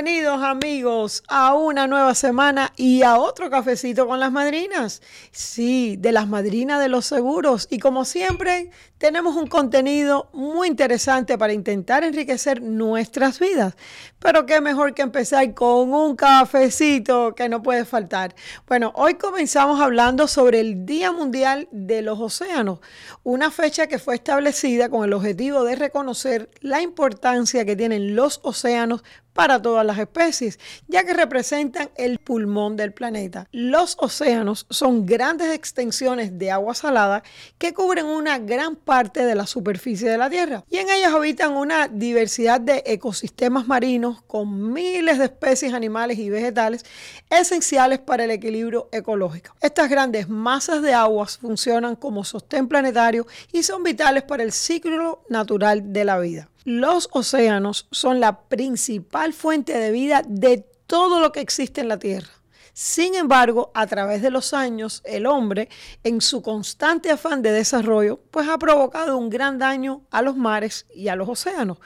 Bienvenidos 0.00 0.44
amigos 0.44 1.24
a 1.26 1.54
una 1.54 1.88
nueva 1.88 2.14
semana 2.14 2.72
y 2.76 3.02
a 3.02 3.16
otro 3.16 3.50
cafecito 3.50 4.06
con 4.06 4.20
las 4.20 4.30
madrinas. 4.30 5.02
Sí, 5.32 5.96
de 5.98 6.12
las 6.12 6.28
madrinas 6.28 6.80
de 6.80 6.88
los 6.88 7.04
seguros. 7.04 7.66
Y 7.68 7.80
como 7.80 8.04
siempre, 8.04 8.70
tenemos 8.98 9.34
un 9.34 9.48
contenido 9.48 10.30
muy 10.32 10.68
interesante 10.68 11.36
para 11.36 11.52
intentar 11.52 12.04
enriquecer 12.04 12.62
nuestras 12.62 13.40
vidas. 13.40 13.74
Pero 14.20 14.46
qué 14.46 14.60
mejor 14.60 14.94
que 14.94 15.02
empezar 15.02 15.52
con 15.54 15.92
un 15.92 16.14
cafecito 16.14 17.34
que 17.34 17.48
no 17.48 17.60
puede 17.60 17.84
faltar. 17.84 18.36
Bueno, 18.68 18.92
hoy 18.94 19.14
comenzamos 19.14 19.80
hablando 19.80 20.28
sobre 20.28 20.60
el 20.60 20.86
Día 20.86 21.10
Mundial 21.10 21.66
de 21.72 22.02
los 22.02 22.20
Océanos, 22.20 22.78
una 23.24 23.50
fecha 23.50 23.88
que 23.88 23.98
fue 23.98 24.14
establecida 24.14 24.88
con 24.88 25.04
el 25.04 25.12
objetivo 25.12 25.64
de 25.64 25.74
reconocer 25.74 26.50
la 26.60 26.82
importancia 26.82 27.64
que 27.64 27.74
tienen 27.74 28.14
los 28.14 28.38
océanos 28.44 29.02
para 29.38 29.62
todas 29.62 29.86
las 29.86 30.00
especies, 30.00 30.58
ya 30.88 31.04
que 31.04 31.14
representan 31.14 31.90
el 31.94 32.18
pulmón 32.18 32.74
del 32.74 32.92
planeta. 32.92 33.46
Los 33.52 33.96
océanos 34.00 34.66
son 34.68 35.06
grandes 35.06 35.54
extensiones 35.54 36.40
de 36.40 36.50
agua 36.50 36.74
salada 36.74 37.22
que 37.56 37.72
cubren 37.72 38.06
una 38.06 38.40
gran 38.40 38.74
parte 38.74 39.24
de 39.24 39.36
la 39.36 39.46
superficie 39.46 40.10
de 40.10 40.18
la 40.18 40.28
Tierra 40.28 40.64
y 40.68 40.78
en 40.78 40.90
ellas 40.90 41.14
habitan 41.14 41.52
una 41.52 41.86
diversidad 41.86 42.60
de 42.60 42.82
ecosistemas 42.84 43.68
marinos 43.68 44.22
con 44.22 44.72
miles 44.72 45.18
de 45.18 45.26
especies 45.26 45.72
animales 45.72 46.18
y 46.18 46.30
vegetales 46.30 46.84
esenciales 47.30 48.00
para 48.00 48.24
el 48.24 48.32
equilibrio 48.32 48.88
ecológico. 48.90 49.54
Estas 49.60 49.88
grandes 49.88 50.28
masas 50.28 50.82
de 50.82 50.94
aguas 50.94 51.38
funcionan 51.38 51.94
como 51.94 52.24
sostén 52.24 52.66
planetario 52.66 53.24
y 53.52 53.62
son 53.62 53.84
vitales 53.84 54.24
para 54.24 54.42
el 54.42 54.50
ciclo 54.50 55.22
natural 55.28 55.92
de 55.92 56.04
la 56.04 56.18
vida. 56.18 56.48
Los 56.64 57.08
océanos 57.12 57.86
son 57.90 58.20
la 58.20 58.42
principal 58.42 59.32
fuente 59.32 59.76
de 59.78 59.90
vida 59.90 60.22
de 60.26 60.66
todo 60.86 61.20
lo 61.20 61.32
que 61.32 61.40
existe 61.40 61.80
en 61.80 61.88
la 61.88 61.98
Tierra. 61.98 62.28
Sin 62.72 63.16
embargo, 63.16 63.72
a 63.74 63.86
través 63.88 64.22
de 64.22 64.30
los 64.30 64.54
años, 64.54 65.02
el 65.04 65.26
hombre, 65.26 65.68
en 66.04 66.20
su 66.20 66.42
constante 66.42 67.10
afán 67.10 67.42
de 67.42 67.50
desarrollo, 67.50 68.20
pues 68.30 68.48
ha 68.48 68.56
provocado 68.56 69.18
un 69.18 69.30
gran 69.30 69.58
daño 69.58 70.02
a 70.10 70.22
los 70.22 70.36
mares 70.36 70.86
y 70.94 71.08
a 71.08 71.16
los 71.16 71.28
océanos. 71.28 71.78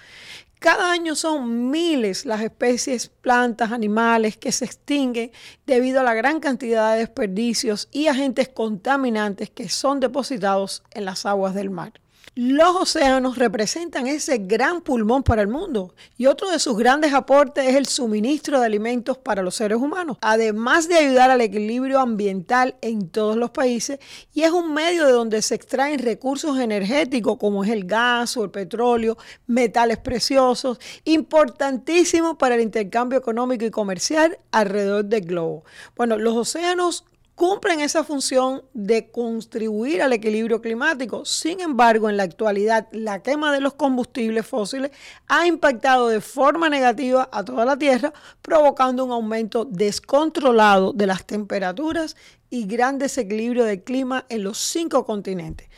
Cada 0.59 0.93
año 0.93 1.17
son 1.17 1.71
miles 1.71 2.25
las 2.25 2.41
especies, 2.41 3.09
plantas, 3.09 3.73
animales 3.73 4.37
que 4.37 4.53
se 4.53 4.65
extinguen 4.65 5.33
debido 5.67 6.01
a 6.01 6.05
la 6.05 6.15
gran 6.15 6.41
cantidad 6.41 6.93
de 6.93 7.01
desperdicios 7.01 7.89
y 7.91 8.07
agentes 8.07 8.49
contaminantes 8.49 9.51
que 9.51 9.69
son 9.69 9.99
depositados 9.99 10.83
en 10.91 11.05
las 11.05 11.27
aguas 11.27 11.55
del 11.55 11.71
mar. 11.71 11.95
Los 12.35 12.75
océanos 12.77 13.37
representan 13.37 14.07
ese 14.07 14.39
gran 14.39 14.81
pulmón 14.81 15.23
para 15.23 15.43
el 15.43 15.49
mundo 15.49 15.95
y 16.17 16.25
otro 16.25 16.51
de 16.51 16.59
sus 16.59 16.79
grandes 16.79 17.13
aportes 17.13 17.67
es 17.67 17.75
el 17.75 17.85
suministro 17.85 18.59
de 18.59 18.65
alimentos 18.65 19.19
para 19.19 19.43
los 19.43 19.57
seres 19.57 19.77
humanos, 19.77 20.17
además 20.23 20.89
de 20.89 20.95
ayudar 20.95 21.31
al 21.31 21.43
equilibrio 21.43 22.01
ambiental 22.01 22.77
en 22.81 23.11
todos 23.11 23.37
los 23.37 23.51
países 23.51 23.99
y 24.33 24.45
es 24.45 24.51
un 24.51 24.73
medio 24.73 25.05
de 25.07 25.13
donde 25.13 25.43
se 25.43 25.55
extraen 25.55 25.99
recursos 25.99 26.59
energéticos 26.59 27.37
como 27.37 27.65
es 27.65 27.71
el 27.71 27.85
gas 27.85 28.35
o 28.39 28.45
el 28.45 28.51
petróleo, 28.51 29.19
metales 29.47 29.99
preciosos, 29.99 30.79
importantísimos 31.05 32.39
para 32.39 32.55
el 32.55 32.63
intercambio 32.63 33.19
económico 33.19 33.67
y 33.67 33.71
comercial 33.71 34.39
alrededor 34.53 35.05
del 35.05 35.27
globo. 35.27 35.65
Bueno, 35.97 36.17
los 36.17 36.35
océanos 36.35 37.05
cumplen 37.43 37.81
esa 37.81 38.05
función 38.05 38.63
de 38.73 39.11
contribuir 39.11 40.01
al 40.01 40.13
equilibrio 40.13 40.63
climático. 40.63 41.25
Sin 41.25 41.59
embargo, 41.59 42.09
en 42.09 42.17
la 42.17 42.23
actualidad, 42.23 42.87
la 42.93 43.21
quema 43.21 43.53
de 43.53 43.61
los 43.61 43.75
combustibles 43.75 44.47
fósiles 44.47 44.93
ha 45.27 45.45
impactado 45.49 46.07
de 46.07 46.21
forma 46.21 46.69
negativa 46.69 47.29
a 47.33 47.45
toda 47.45 47.65
la 47.65 47.77
Tierra, 47.77 48.13
provocando 48.43 49.05
un 49.05 49.11
aumento 49.11 49.65
descontrolado 49.65 50.93
de 50.93 51.09
las 51.09 51.27
temperaturas 51.27 52.15
y 52.49 52.65
gran 52.67 53.01
desequilibrio 53.01 53.65
del 53.65 53.83
clima 53.83 54.25
en 54.29 54.45
los 54.45 54.59
cinco 54.59 55.05
continentes. 55.05 55.69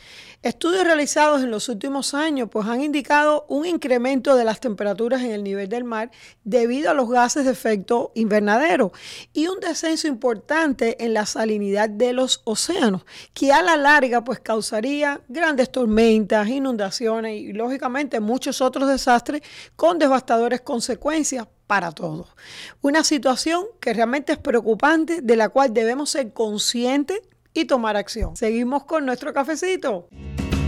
Estudios 0.45 0.83
realizados 0.83 1.41
en 1.41 1.49
los 1.49 1.69
últimos 1.69 2.13
años 2.13 2.49
pues, 2.51 2.67
han 2.67 2.83
indicado 2.83 3.47
un 3.49 3.65
incremento 3.65 4.35
de 4.35 4.43
las 4.43 4.59
temperaturas 4.59 5.23
en 5.23 5.31
el 5.31 5.43
nivel 5.43 5.69
del 5.69 5.83
mar 5.83 6.11
debido 6.43 6.91
a 6.91 6.93
los 6.93 7.09
gases 7.09 7.45
de 7.45 7.51
efecto 7.51 8.11
invernadero 8.13 8.91
y 9.33 9.47
un 9.47 9.59
descenso 9.59 10.07
importante 10.07 11.03
en 11.03 11.15
la 11.15 11.25
salinidad 11.25 11.89
de 11.89 12.13
los 12.13 12.43
océanos, 12.43 13.07
que 13.33 13.51
a 13.51 13.63
la 13.63 13.75
larga 13.75 14.23
pues, 14.23 14.39
causaría 14.39 15.19
grandes 15.29 15.71
tormentas, 15.71 16.47
inundaciones 16.47 17.41
y 17.41 17.51
lógicamente 17.51 18.19
muchos 18.19 18.61
otros 18.61 18.87
desastres 18.87 19.41
con 19.75 19.97
devastadoras 19.97 20.61
consecuencias 20.61 21.47
para 21.65 21.91
todos. 21.91 22.27
Una 22.83 23.03
situación 23.03 23.65
que 23.79 23.95
realmente 23.95 24.33
es 24.33 24.37
preocupante, 24.37 25.21
de 25.23 25.37
la 25.37 25.49
cual 25.49 25.73
debemos 25.73 26.11
ser 26.11 26.33
conscientes 26.33 27.19
y 27.55 27.65
tomar 27.65 27.97
acción. 27.97 28.35
Seguimos 28.35 28.83
con 28.83 29.05
nuestro 29.05 29.33
cafecito. 29.33 30.07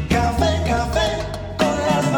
Café, 0.09 0.67
café 0.67 1.21
con 1.59 1.77
las 1.85 2.11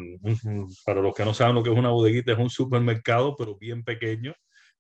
para 0.86 1.02
los 1.02 1.14
que 1.14 1.26
no 1.26 1.34
saben 1.34 1.56
lo 1.56 1.64
que 1.64 1.72
es 1.72 1.78
una 1.78 1.90
bodeguita, 1.90 2.32
es 2.34 2.40
un 2.40 2.50
supermercado, 2.50 3.36
pero 3.38 3.58
bien 3.58 3.84
pequeño, 3.84 4.34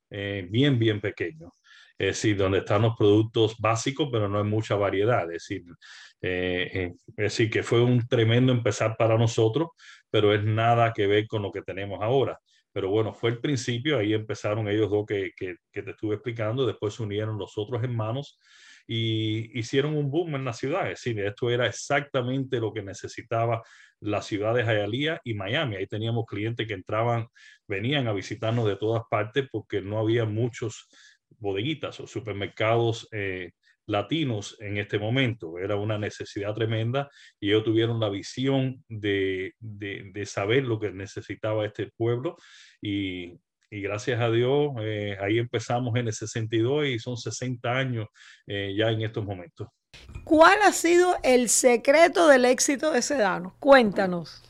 bien, 0.10 0.80
bien 0.80 1.02
pequeño. 1.02 1.52
Es 1.98 2.08
decir, 2.08 2.38
donde 2.38 2.60
están 2.60 2.82
los 2.82 2.96
productos 2.98 3.56
básicos, 3.58 4.10
pero 4.12 4.28
no 4.28 4.40
hay 4.40 4.44
mucha 4.44 4.76
variedad. 4.76 5.24
Es 5.24 5.48
decir, 5.48 5.64
eh, 6.22 6.70
eh, 6.74 6.94
es 7.08 7.16
decir, 7.16 7.50
que 7.50 7.64
fue 7.64 7.82
un 7.82 8.08
tremendo 8.08 8.52
empezar 8.52 8.96
para 8.98 9.18
nosotros, 9.18 9.70
pero 10.10 10.34
es 10.34 10.44
nada 10.44 10.92
que 10.94 11.08
ver 11.08 11.28
con 11.28 11.42
lo 11.42 11.52
que 11.52 11.62
tenemos 11.62 12.02
ahora. 12.02 12.40
Pero 12.74 12.90
bueno, 12.90 13.14
fue 13.14 13.30
el 13.30 13.40
principio, 13.40 13.98
ahí 13.98 14.14
empezaron 14.14 14.68
ellos 14.68 14.92
dos 14.92 15.06
que, 15.06 15.32
que, 15.38 15.56
que 15.72 15.82
te 15.82 15.92
estuve 15.92 16.16
explicando, 16.16 16.66
después 16.66 16.94
se 16.94 17.04
unieron 17.04 17.38
los 17.38 17.58
otros 17.58 17.82
hermanos 17.82 18.38
y 18.88 19.58
hicieron 19.58 19.96
un 19.96 20.12
boom 20.12 20.36
en 20.36 20.46
la 20.46 20.54
ciudad. 20.54 20.84
Es 20.92 21.02
decir, 21.02 21.20
esto 21.22 21.50
era 21.50 21.68
exactamente 21.68 22.60
lo 22.60 22.74
que 22.74 22.84
necesitaba 22.84 23.64
la 24.00 24.22
ciudad 24.22 24.54
de 24.54 24.64
Hialeah 24.64 25.22
y 25.24 25.34
Miami. 25.34 25.78
Ahí 25.78 25.88
teníamos 25.88 26.26
clientes 26.26 26.68
que 26.68 26.74
entraban, 26.74 27.28
venían 27.68 28.08
a 28.08 28.14
visitarnos 28.14 28.68
de 28.68 28.76
todas 28.76 29.04
partes 29.10 29.48
porque 29.52 29.82
no 29.82 30.00
había 30.00 30.26
muchos 30.26 30.88
bodeguitas 31.40 32.00
o 32.00 32.08
supermercados 32.08 33.08
eh, 33.12 33.52
latinos 33.88 34.58
en 34.60 34.78
este 34.78 35.00
momento. 35.00 35.58
Era 35.60 35.76
una 35.76 35.98
necesidad 35.98 36.54
tremenda 36.54 37.10
y 37.40 37.50
ellos 37.50 37.64
tuvieron 37.64 38.00
la 38.00 38.10
visión 38.10 38.84
de, 38.90 39.54
de, 39.60 40.26
saber 40.26 40.64
lo 40.64 40.80
que 40.80 40.92
necesitaba 40.92 41.66
este 41.66 41.92
pueblo 41.96 42.36
y, 42.82 43.40
gracias 43.70 44.22
a 44.22 44.32
Dios, 44.32 44.72
eh, 44.80 45.18
ahí 45.20 45.38
empezamos 45.38 45.96
en 45.98 46.08
el 46.08 46.14
62 46.14 46.88
y 46.88 47.00
son 47.00 47.18
60 47.18 47.70
años 47.70 48.08
eh, 48.48 48.74
ya 48.78 48.90
en 48.90 49.02
estos 49.02 49.26
momentos. 49.26 49.68
¿Cuál 50.24 50.62
ha 50.64 50.72
sido 50.72 51.16
el 51.24 51.50
secreto 51.50 52.28
del 52.28 52.46
éxito 52.46 52.92
de 52.92 53.02
Sedano? 53.02 53.56
Cuéntanos. 53.60 54.42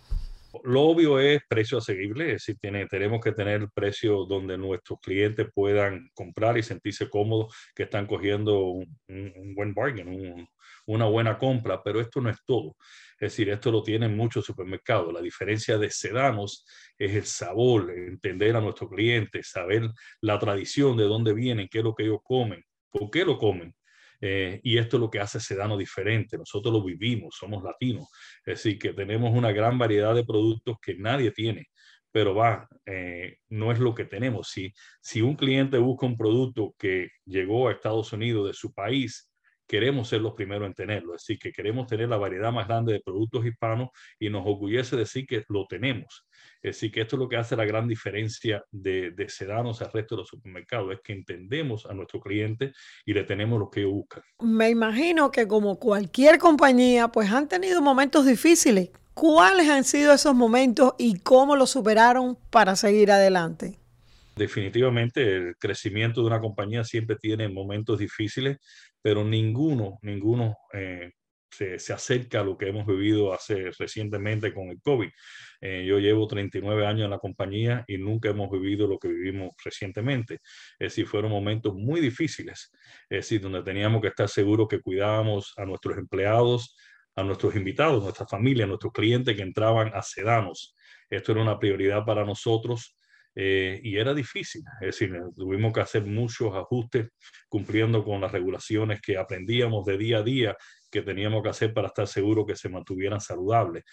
Lo 0.64 0.82
obvio 0.84 1.20
es 1.20 1.42
precio 1.48 1.78
asequible, 1.78 2.34
es 2.34 2.46
decir, 2.46 2.58
tenemos 2.90 3.22
que 3.22 3.32
tener 3.32 3.68
precios 3.74 4.28
donde 4.28 4.58
nuestros 4.58 5.00
clientes 5.00 5.48
puedan 5.54 6.10
comprar 6.14 6.58
y 6.58 6.64
sentirse 6.64 7.10
cómodos 7.10 7.56
que 7.76 7.84
están 7.84 8.06
cogiendo 8.08 8.62
un, 8.62 9.56
buen 9.56 9.74
bargain, 9.74 10.48
una 10.86 11.06
buena 11.06 11.38
compra, 11.38 11.82
pero 11.84 12.00
esto 12.00 12.22
no 12.22 12.30
es 12.30 12.38
todo. 12.46 12.76
Es 13.20 13.32
decir, 13.32 13.50
esto 13.50 13.72
lo 13.72 13.82
tienen 13.82 14.16
muchos 14.16 14.46
supermercados. 14.46 15.14
La 15.14 15.22
diferencia 15.22 15.78
de 15.78 15.90
sedanos 15.90 16.66
es 16.98 17.16
el 17.16 17.26
sabor, 17.26 17.92
entender 17.92 18.56
a 18.56 18.62
nuestros 18.62 18.90
clientes, 18.90 19.50
saber 19.50 19.90
la 20.22 20.38
tradición, 20.40 20.98
de 20.98 21.06
dónde 21.06 21.34
vienen, 21.34 21.68
qué 21.70 21.80
es 21.80 21.84
lo 21.84 21.96
que 21.96 22.04
ellos 22.04 22.20
comen, 22.24 22.64
por 22.90 23.10
qué 23.10 23.26
lo 23.26 23.38
comen. 23.38 23.74
Eh, 24.22 24.60
y 24.64 24.78
esto 24.78 24.98
es 24.98 25.02
lo 25.02 25.10
que 25.10 25.20
hace 25.20 25.40
Sedano 25.40 25.78
diferente. 25.78 26.38
Nosotros 26.38 26.74
lo 26.74 26.84
vivimos, 26.84 27.36
somos 27.38 27.64
latinos. 27.64 28.08
Es 28.46 28.64
decir, 28.64 28.80
que 28.80 28.94
tenemos 28.94 29.36
una 29.36 29.52
gran 29.52 29.78
variedad 29.78 30.16
de 30.16 30.26
productos 30.26 30.78
que 30.82 30.96
nadie 30.96 31.32
tiene. 31.32 31.68
Pero 32.12 32.34
va, 32.34 32.68
eh, 32.86 33.38
no 33.50 33.72
es 33.72 33.80
lo 33.80 33.94
que 33.94 34.06
tenemos. 34.06 34.50
Si, 34.50 34.72
si 35.02 35.22
un 35.22 35.36
cliente 35.36 35.78
busca 35.78 36.06
un 36.06 36.18
producto 36.18 36.74
que 36.78 37.10
llegó 37.26 37.68
a 37.68 37.74
Estados 37.74 38.14
Unidos 38.14 38.48
de 38.48 38.54
su 38.54 38.74
país, 38.74 39.30
queremos 39.68 40.10
ser 40.10 40.22
los 40.22 40.34
primeros 40.34 40.68
en 40.68 40.74
tenerlo. 40.74 41.16
Es 41.16 41.24
decir, 41.24 41.40
que 41.40 41.52
queremos 41.52 41.88
tener 41.88 42.10
la 42.10 42.18
variedad 42.18 42.52
más 42.52 42.68
grande 42.68 42.94
de 42.94 43.02
productos 43.02 43.46
hispanos 43.46 43.90
y 44.20 44.30
nos 44.30 44.44
orgullece 44.46 44.96
decir 44.96 45.26
que 45.26 45.44
lo 45.50 45.66
tenemos. 45.68 46.26
Es 46.62 46.76
decir, 46.76 46.92
que 46.92 47.02
esto 47.02 47.16
es 47.16 47.20
lo 47.20 47.30
que 47.30 47.38
hace 47.38 47.56
la 47.56 47.66
gran 47.66 47.88
diferencia 47.88 48.64
de, 48.72 49.12
de 49.12 49.30
Sedanos 49.30 49.82
al 49.82 49.92
resto 49.92 50.16
de 50.16 50.22
los 50.22 50.30
supermercados, 50.30 50.94
es 50.94 51.00
que 51.02 51.14
entendemos 51.14 51.86
a 51.86 51.94
nuestro 51.94 52.20
cliente 52.20 52.74
y 53.06 53.14
le 53.14 53.24
tenemos 53.24 53.60
lo 53.60 53.70
que 53.70 53.82
ellos 53.82 53.94
buscan. 53.94 54.24
Me 54.40 54.70
imagino 54.70 55.32
que 55.32 55.48
como 55.48 55.80
cualquier 55.80 56.38
compañía, 56.38 57.08
pues 57.08 57.32
han 57.32 57.48
tenido 57.48 57.82
momentos 57.82 58.26
difíciles. 58.26 58.90
¿Cuáles 59.14 59.70
han 59.70 59.86
sido 59.86 60.14
esos 60.14 60.36
momentos 60.36 60.94
y 60.98 61.20
cómo 61.20 61.56
los 61.56 61.70
superaron 61.70 62.38
para 62.50 62.76
seguir 62.76 63.12
adelante? 63.12 63.80
Definitivamente 64.36 65.38
el 65.38 65.56
crecimiento 65.58 66.20
de 66.20 66.28
una 66.28 66.42
compañía 66.42 66.84
siempre 66.84 67.16
tiene 67.16 67.48
momentos 67.48 68.00
difíciles, 68.00 68.58
pero 69.06 69.24
ninguno, 69.24 70.00
ninguno 70.02 70.58
eh, 70.74 71.12
se, 71.48 71.78
se, 71.78 71.94
acerca 71.94 72.40
a 72.40 72.44
lo 72.44 72.58
que 72.58 72.70
hemos 72.70 72.88
vivido 72.88 73.36
hace 73.36 73.70
recientemente 73.78 74.52
con 74.52 74.70
el 74.70 74.82
COVID. 74.82 75.10
Eh, 75.62 75.86
yo 75.88 76.00
llevo 76.00 76.26
39 76.26 76.88
años 76.88 77.06
en 77.06 77.12
la 77.12 77.20
compañía 77.20 77.86
y 77.88 78.00
nunca 78.00 78.30
hemos 78.30 78.50
vivido 78.50 78.88
lo 78.88 78.98
que 78.98 79.10
vivimos 79.10 79.52
recientemente. 79.64 80.40
Es 80.80 80.94
decir, 80.94 81.06
fueron 81.06 81.30
momentos 81.30 81.76
muy 81.76 82.02
difíciles, 82.02 82.72
es 83.08 83.18
decir, 83.18 83.42
donde 83.42 83.62
teníamos 83.62 84.02
que 84.02 84.08
estar 84.08 84.28
seguros 84.28 84.68
que 84.68 84.82
cuidábamos 84.82 85.54
a 85.56 85.66
nuestros 85.66 86.00
empleados, 86.00 86.76
a 87.16 87.22
nuestros 87.22 87.56
invitados, 87.56 88.02
nuestra 88.02 88.26
familia, 88.26 88.64
a 88.64 88.70
nuestros 88.70 88.92
clientes 88.92 89.36
que 89.36 89.44
entraban 89.44 89.92
a 89.94 90.02
Sedanos. 90.02 90.76
Esto 91.12 91.34
era 91.34 91.44
una 91.44 91.60
prioridad 91.60 92.04
para 92.06 92.26
nosotros 92.26 92.96
eh, 93.36 93.82
y 93.84 93.98
era 93.98 94.14
difícil, 94.14 94.64
es 94.80 94.88
decir, 94.88 95.14
tuvimos 95.36 95.74
que 95.74 95.82
hacer 95.82 96.06
muchos 96.06 96.56
ajustes 96.56 97.10
cumpliendo 97.50 98.04
con 98.04 98.22
las 98.22 98.32
regulaciones 98.32 99.02
que 99.02 99.18
aprendíamos 99.18 99.86
de 99.86 99.98
día 99.98 100.20
a 100.20 100.24
día 100.24 100.58
que 100.90 101.02
teníamos 101.02 101.44
que 101.44 101.50
hacer 101.50 101.74
para 101.74 101.88
estar 101.88 102.08
seguros 102.08 102.46
que 102.48 102.56
se 102.56 102.70
mantuvieran 102.70 103.20
saludables. 103.20 103.84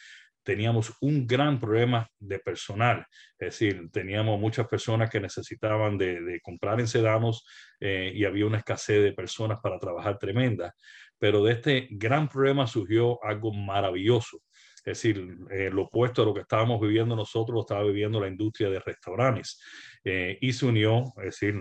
Teníamos 0.44 0.92
un 1.00 1.26
gran 1.26 1.58
problema 1.58 2.08
de 2.18 2.38
personal, 2.38 3.04
es 3.38 3.58
decir, 3.58 3.88
teníamos 3.92 4.40
muchas 4.40 4.68
personas 4.68 5.10
que 5.10 5.20
necesitaban 5.20 5.98
de, 5.98 6.40
comprar 6.42 6.78
en 6.80 6.86
sedanos 6.86 7.44
eh, 7.80 8.12
y 8.14 8.24
había 8.24 8.46
una 8.46 8.58
escasez 8.58 9.02
de 9.02 9.12
personas 9.12 9.58
para 9.60 9.78
trabajar 9.78 10.18
tremenda. 10.18 10.72
Pero 11.18 11.42
de 11.44 11.52
este 11.52 11.88
gran 11.90 12.28
problema 12.28 12.66
surgió 12.66 13.22
algo 13.24 13.52
maravilloso 13.52 14.40
es 14.84 15.02
decir, 15.02 15.38
eh, 15.50 15.70
lo 15.70 15.82
opuesto 15.82 16.22
a 16.22 16.24
lo 16.24 16.34
que 16.34 16.40
estábamos 16.40 16.80
viviendo 16.80 17.14
nosotros, 17.14 17.54
lo 17.54 17.60
estaba 17.60 17.84
viviendo 17.84 18.20
la 18.20 18.28
industria 18.28 18.68
de 18.68 18.80
restaurantes. 18.80 19.60
Eh, 20.04 20.38
y 20.40 20.52
se 20.52 20.66
unió, 20.66 21.04
es 21.18 21.24
decir, 21.24 21.54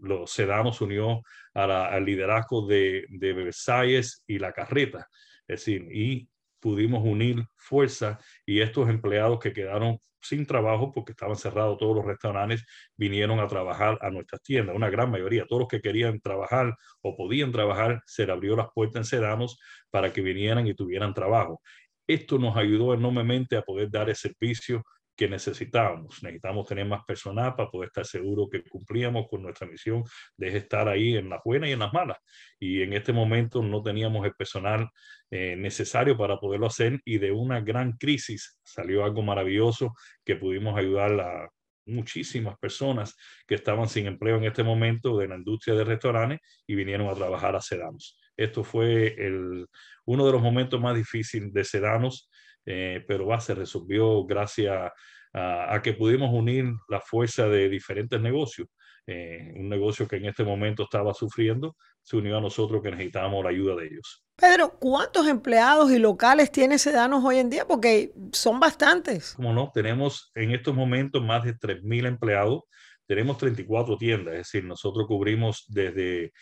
los 0.00 0.30
Sedanos 0.30 0.80
unió 0.80 1.22
al 1.52 2.04
liderazgo 2.04 2.66
de, 2.66 3.04
de 3.08 3.32
Versalles 3.32 4.24
y 4.26 4.38
la 4.38 4.52
carreta. 4.52 5.08
Es 5.46 5.60
decir, 5.60 5.88
y 5.92 6.28
pudimos 6.60 7.02
unir 7.04 7.44
fuerza 7.56 8.18
y 8.46 8.60
estos 8.60 8.88
empleados 8.88 9.40
que 9.40 9.52
quedaron 9.52 9.98
sin 10.20 10.46
trabajo 10.46 10.92
porque 10.92 11.12
estaban 11.12 11.36
cerrados 11.36 11.78
todos 11.78 11.96
los 11.96 12.04
restaurantes, 12.04 12.64
vinieron 12.96 13.40
a 13.40 13.48
trabajar 13.48 13.98
a 14.02 14.10
nuestras 14.10 14.42
tiendas, 14.42 14.76
una 14.76 14.90
gran 14.90 15.10
mayoría, 15.10 15.46
todos 15.46 15.60
los 15.60 15.68
que 15.68 15.80
querían 15.80 16.20
trabajar 16.20 16.76
o 17.00 17.16
podían 17.16 17.52
trabajar, 17.52 18.02
se 18.06 18.26
le 18.26 18.32
abrió 18.32 18.54
las 18.54 18.68
puertas 18.74 19.00
en 19.00 19.04
Sedanos 19.04 19.58
para 19.90 20.12
que 20.12 20.20
vinieran 20.20 20.66
y 20.66 20.74
tuvieran 20.74 21.14
trabajo. 21.14 21.62
Esto 22.10 22.38
nos 22.38 22.56
ayudó 22.56 22.92
enormemente 22.92 23.56
a 23.56 23.62
poder 23.62 23.88
dar 23.88 24.08
el 24.08 24.16
servicio 24.16 24.84
que 25.16 25.28
necesitábamos. 25.28 26.20
Necesitamos 26.24 26.66
tener 26.66 26.84
más 26.86 27.04
personal 27.04 27.54
para 27.54 27.70
poder 27.70 27.86
estar 27.86 28.04
seguros 28.04 28.48
que 28.50 28.64
cumplíamos 28.64 29.28
con 29.28 29.42
nuestra 29.42 29.68
misión 29.68 30.02
de 30.36 30.56
estar 30.56 30.88
ahí 30.88 31.16
en 31.16 31.28
las 31.28 31.40
buenas 31.44 31.70
y 31.70 31.72
en 31.72 31.78
las 31.78 31.92
malas. 31.92 32.16
Y 32.58 32.82
en 32.82 32.94
este 32.94 33.12
momento 33.12 33.62
no 33.62 33.80
teníamos 33.80 34.26
el 34.26 34.34
personal 34.34 34.88
eh, 35.30 35.54
necesario 35.56 36.16
para 36.16 36.40
poderlo 36.40 36.66
hacer 36.66 37.00
y 37.04 37.18
de 37.18 37.30
una 37.30 37.60
gran 37.60 37.92
crisis 37.92 38.58
salió 38.64 39.04
algo 39.04 39.22
maravilloso 39.22 39.94
que 40.24 40.34
pudimos 40.34 40.76
ayudar 40.76 41.20
a 41.20 41.48
muchísimas 41.86 42.58
personas 42.58 43.16
que 43.46 43.54
estaban 43.54 43.88
sin 43.88 44.06
empleo 44.08 44.36
en 44.36 44.44
este 44.44 44.64
momento 44.64 45.16
de 45.16 45.28
la 45.28 45.36
industria 45.36 45.76
de 45.76 45.84
restaurantes 45.84 46.40
y 46.66 46.74
vinieron 46.74 47.08
a 47.08 47.14
trabajar 47.14 47.54
a 47.54 47.60
Sedanos. 47.60 48.19
Esto 48.40 48.64
fue 48.64 49.14
el, 49.18 49.66
uno 50.06 50.24
de 50.24 50.32
los 50.32 50.40
momentos 50.40 50.80
más 50.80 50.96
difíciles 50.96 51.52
de 51.52 51.62
Sedanos, 51.62 52.30
eh, 52.64 53.04
pero 53.06 53.26
va, 53.26 53.38
se 53.38 53.54
resolvió 53.54 54.24
gracias 54.24 54.90
a, 55.34 55.80
que 55.82 55.92
pudimos 55.92 56.32
unir 56.32 56.64
la 56.88 57.00
fuerza 57.00 57.48
de 57.48 57.68
diferentes 57.68 58.18
negocios. 58.18 58.66
Eh, 59.06 59.52
un 59.56 59.68
negocio 59.68 60.08
que 60.08 60.16
en 60.16 60.24
este 60.24 60.42
momento 60.42 60.84
estaba 60.84 61.12
sufriendo, 61.12 61.76
se 62.02 62.16
unió 62.16 62.38
a 62.38 62.40
nosotros 62.40 62.82
que 62.82 62.90
necesitábamos 62.90 63.44
la 63.44 63.50
ayuda 63.50 63.76
de 63.76 63.86
ellos. 63.88 64.24
Pedro, 64.36 64.78
¿cuántos 64.78 65.26
empleados 65.28 65.92
y 65.92 65.98
locales 65.98 66.50
tiene 66.50 66.78
Sedanos 66.78 67.22
hoy 67.22 67.38
en 67.38 67.50
día? 67.50 67.66
Porque 67.66 68.12
son 68.32 68.58
bastantes. 68.58 69.34
Como 69.34 69.52
no, 69.52 69.70
tenemos 69.72 70.32
en 70.34 70.52
estos 70.52 70.74
momentos 70.74 71.22
más 71.22 71.44
de 71.44 71.54
3.000 71.54 72.06
empleados, 72.06 72.62
tenemos 73.06 73.36
34 73.36 73.98
tiendas, 73.98 74.32
es 74.32 74.40
decir, 74.40 74.64
nosotros 74.64 75.06
cubrimos 75.06 75.66
desde, 75.68 76.32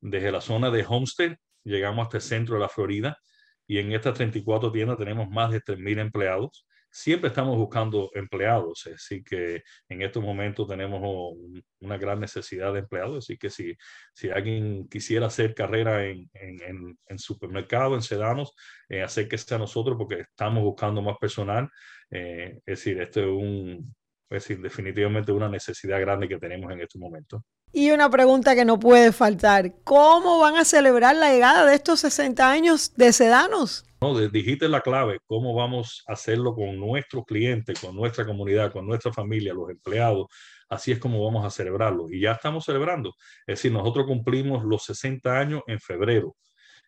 desde 0.00 0.30
la 0.30 0.42
zona 0.42 0.70
de 0.70 0.84
Homestead 0.86 1.36
llegamos 1.66 2.04
hasta 2.04 2.18
el 2.18 2.22
centro 2.22 2.54
de 2.54 2.60
la 2.62 2.68
Florida 2.68 3.18
y 3.66 3.78
en 3.78 3.92
estas 3.92 4.14
34 4.14 4.72
tiendas 4.72 4.98
tenemos 4.98 5.28
más 5.28 5.50
de 5.50 5.60
3.000 5.60 5.98
empleados. 6.00 6.66
Siempre 6.88 7.28
estamos 7.28 7.58
buscando 7.58 8.10
empleados, 8.14 8.86
así 8.94 9.22
que 9.22 9.62
en 9.88 10.02
estos 10.02 10.22
momentos 10.22 10.66
tenemos 10.66 11.36
una 11.80 11.98
gran 11.98 12.20
necesidad 12.20 12.72
de 12.72 12.78
empleados, 12.80 13.18
así 13.18 13.36
que 13.36 13.50
si, 13.50 13.76
si 14.14 14.30
alguien 14.30 14.88
quisiera 14.88 15.26
hacer 15.26 15.54
carrera 15.54 16.06
en, 16.06 16.30
en, 16.32 16.98
en, 17.06 17.18
supermercado, 17.18 17.96
en 17.96 18.02
sedanos, 18.02 18.54
eh, 18.88 19.02
acérquese 19.02 19.54
a 19.54 19.58
nosotros 19.58 19.96
porque 19.98 20.20
estamos 20.20 20.62
buscando 20.62 21.02
más 21.02 21.18
personal. 21.18 21.68
Eh, 22.10 22.60
es 22.64 22.78
decir, 22.78 23.00
esto 23.00 23.20
es 23.20 23.26
un, 23.26 23.94
es 24.30 24.42
decir, 24.42 24.60
definitivamente 24.62 25.32
una 25.32 25.48
necesidad 25.48 26.00
grande 26.00 26.28
que 26.28 26.38
tenemos 26.38 26.72
en 26.72 26.80
estos 26.80 27.00
momentos. 27.00 27.42
Y 27.78 27.90
una 27.90 28.08
pregunta 28.08 28.54
que 28.54 28.64
no 28.64 28.80
puede 28.80 29.12
faltar, 29.12 29.74
¿cómo 29.84 30.38
van 30.38 30.56
a 30.56 30.64
celebrar 30.64 31.14
la 31.14 31.30
llegada 31.30 31.66
de 31.66 31.74
estos 31.74 32.00
60 32.00 32.50
años 32.50 32.94
de 32.96 33.12
Sedanos? 33.12 33.84
No, 34.00 34.18
dijiste 34.18 34.66
la 34.66 34.80
clave, 34.80 35.18
cómo 35.26 35.54
vamos 35.54 36.02
a 36.08 36.14
hacerlo 36.14 36.54
con 36.54 36.80
nuestros 36.80 37.26
clientes, 37.26 37.78
con 37.78 37.94
nuestra 37.94 38.24
comunidad, 38.24 38.72
con 38.72 38.86
nuestra 38.86 39.12
familia, 39.12 39.52
los 39.52 39.68
empleados. 39.68 40.28
Así 40.70 40.90
es 40.90 40.98
como 40.98 41.22
vamos 41.22 41.44
a 41.44 41.50
celebrarlo. 41.50 42.06
Y 42.10 42.22
ya 42.22 42.32
estamos 42.32 42.64
celebrando. 42.64 43.10
Es 43.40 43.58
decir, 43.58 43.72
nosotros 43.72 44.06
cumplimos 44.06 44.64
los 44.64 44.82
60 44.84 45.38
años 45.38 45.60
en 45.66 45.78
febrero. 45.78 46.34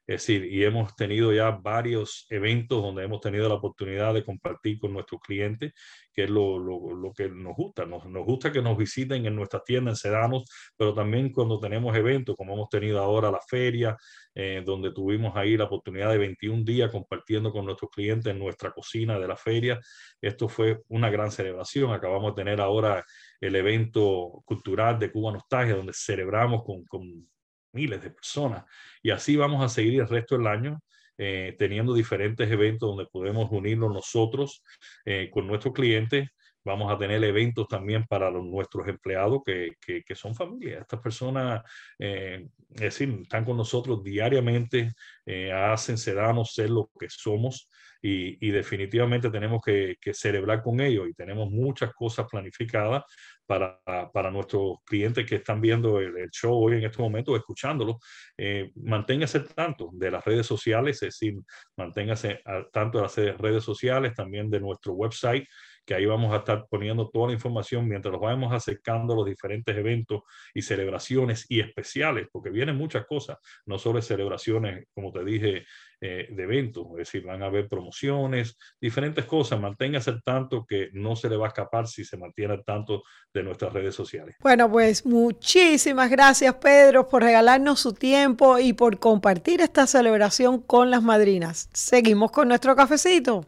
Es 0.08 0.22
decir, 0.22 0.46
y 0.46 0.64
hemos 0.64 0.96
tenido 0.96 1.34
ya 1.34 1.50
varios 1.50 2.26
eventos 2.30 2.82
donde 2.82 3.04
hemos 3.04 3.20
tenido 3.20 3.46
la 3.46 3.56
oportunidad 3.56 4.14
de 4.14 4.24
compartir 4.24 4.78
con 4.78 4.94
nuestros 4.94 5.20
clientes, 5.20 5.74
que 6.14 6.24
es 6.24 6.30
lo, 6.30 6.58
lo, 6.58 6.94
lo 6.94 7.12
que 7.12 7.28
nos 7.28 7.54
gusta. 7.54 7.84
Nos, 7.84 8.06
nos, 8.06 8.24
gusta 8.24 8.50
que 8.50 8.62
nos 8.62 8.78
visiten 8.78 9.26
en 9.26 9.36
nuestras 9.36 9.64
tiendas 9.64 10.02
en 10.02 10.10
Sedanos, 10.10 10.44
pero 10.78 10.94
también 10.94 11.30
cuando 11.30 11.60
tenemos 11.60 11.94
eventos, 11.94 12.36
como 12.36 12.54
hemos 12.54 12.70
tenido 12.70 13.00
ahora 13.00 13.30
la 13.30 13.40
feria, 13.46 13.98
eh, 14.34 14.62
donde 14.64 14.92
tuvimos 14.92 15.36
ahí 15.36 15.58
la 15.58 15.64
oportunidad 15.64 16.10
de 16.10 16.16
21 16.16 16.64
días 16.64 16.90
compartiendo 16.90 17.52
con 17.52 17.66
nuestros 17.66 17.90
clientes 17.90 18.32
en 18.32 18.38
nuestra 18.38 18.70
cocina 18.70 19.18
de 19.18 19.28
la 19.28 19.36
feria. 19.36 19.78
Esto 20.22 20.48
fue 20.48 20.80
una 20.88 21.10
gran 21.10 21.30
celebración. 21.30 21.92
Acabamos 21.92 22.34
de 22.34 22.44
tener 22.44 22.62
ahora 22.62 23.04
el 23.42 23.54
evento 23.56 24.42
cultural 24.46 24.98
de 24.98 25.12
Cuba 25.12 25.32
Nostalgia, 25.32 25.76
donde 25.76 25.92
celebramos 25.92 26.64
con, 26.64 26.82
con 26.86 27.28
miles 27.72 28.02
de 28.02 28.10
personas. 28.10 28.64
Y 29.02 29.10
así 29.10 29.36
vamos 29.36 29.64
a 29.64 29.68
seguir 29.68 30.00
el 30.00 30.08
resto 30.08 30.36
del 30.36 30.46
año 30.46 30.80
eh, 31.16 31.56
teniendo 31.58 31.94
diferentes 31.94 32.50
eventos 32.50 32.88
donde 32.88 33.06
podemos 33.06 33.50
unirnos 33.50 33.92
nosotros 33.92 34.62
eh, 35.04 35.30
con 35.32 35.46
nuestros 35.46 35.74
clientes 35.74 36.28
Vamos 36.64 36.92
a 36.92 36.98
tener 36.98 37.22
eventos 37.24 37.66
también 37.68 38.04
para 38.04 38.30
nuestros 38.30 38.86
empleados 38.88 39.40
que, 39.44 39.72
que, 39.80 40.14
son 40.14 40.34
familias. 40.34 40.82
Estas 40.82 41.00
personas, 41.00 41.62
eh, 41.98 42.46
es 42.74 42.80
decir, 42.80 43.20
están 43.22 43.44
con 43.44 43.56
nosotros 43.56 44.02
diariamente, 44.02 44.92
eh, 45.24 45.52
hacen, 45.52 45.96
se 45.96 46.14
ser 46.44 46.70
lo 46.70 46.90
que 46.98 47.08
somos 47.08 47.68
y, 48.00 48.46
y 48.46 48.50
definitivamente 48.50 49.30
tenemos 49.30 49.60
que, 49.64 49.96
que, 50.00 50.14
celebrar 50.14 50.62
con 50.62 50.80
ellos 50.80 51.08
y 51.08 51.14
tenemos 51.14 51.50
muchas 51.50 51.92
cosas 51.94 52.26
planificadas 52.30 53.02
para, 53.46 53.80
para 54.12 54.30
nuestros 54.30 54.76
clientes 54.84 55.24
que 55.26 55.36
están 55.36 55.60
viendo 55.60 55.98
el, 55.98 56.28
show 56.30 56.54
hoy 56.54 56.74
en 56.76 56.84
este 56.84 57.00
momento, 57.00 57.34
escuchándolo. 57.34 57.98
Eh, 58.36 58.70
manténgase 58.76 59.40
tanto 59.40 59.90
de 59.92 60.10
las 60.10 60.24
redes 60.24 60.46
sociales, 60.46 60.96
es 61.02 61.18
decir, 61.18 61.34
manténgase 61.76 62.40
tanto 62.72 62.98
de 62.98 63.04
las 63.04 63.38
redes 63.38 63.64
sociales, 63.64 64.14
también 64.14 64.50
de 64.50 64.60
nuestro 64.60 64.92
website 64.92 65.46
que 65.88 65.94
ahí 65.94 66.04
vamos 66.04 66.34
a 66.34 66.36
estar 66.36 66.66
poniendo 66.68 67.08
toda 67.08 67.28
la 67.28 67.32
información 67.32 67.88
mientras 67.88 68.12
nos 68.12 68.20
vayamos 68.20 68.52
acercando 68.52 69.14
a 69.14 69.16
los 69.16 69.24
diferentes 69.24 69.74
eventos 69.74 70.20
y 70.52 70.60
celebraciones 70.60 71.46
y 71.48 71.60
especiales, 71.60 72.28
porque 72.30 72.50
vienen 72.50 72.76
muchas 72.76 73.06
cosas, 73.06 73.38
no 73.64 73.78
solo 73.78 74.02
celebraciones, 74.02 74.86
como 74.92 75.10
te 75.10 75.24
dije, 75.24 75.64
eh, 76.02 76.28
de 76.30 76.42
eventos, 76.42 76.84
es 76.90 76.96
decir, 76.98 77.24
van 77.24 77.42
a 77.42 77.46
haber 77.46 77.68
promociones, 77.68 78.58
diferentes 78.78 79.24
cosas. 79.24 79.58
Manténgase 79.58 80.10
al 80.10 80.22
tanto 80.22 80.66
que 80.68 80.90
no 80.92 81.16
se 81.16 81.30
le 81.30 81.38
va 81.38 81.46
a 81.46 81.48
escapar 81.48 81.88
si 81.88 82.04
se 82.04 82.18
mantiene 82.18 82.52
al 82.52 82.64
tanto 82.66 83.02
de 83.32 83.42
nuestras 83.42 83.72
redes 83.72 83.94
sociales. 83.94 84.36
Bueno, 84.42 84.70
pues 84.70 85.06
muchísimas 85.06 86.10
gracias, 86.10 86.54
Pedro, 86.56 87.08
por 87.08 87.22
regalarnos 87.22 87.80
su 87.80 87.94
tiempo 87.94 88.58
y 88.58 88.74
por 88.74 88.98
compartir 88.98 89.62
esta 89.62 89.86
celebración 89.86 90.60
con 90.60 90.90
las 90.90 91.02
madrinas. 91.02 91.70
Seguimos 91.72 92.30
con 92.30 92.48
nuestro 92.48 92.76
cafecito. 92.76 93.46